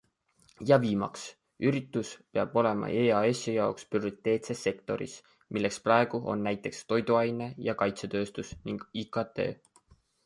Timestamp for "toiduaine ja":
6.95-7.77